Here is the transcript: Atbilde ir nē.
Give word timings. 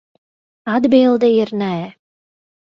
Atbilde 0.77 1.31
ir 1.43 1.55
nē. 1.61 1.71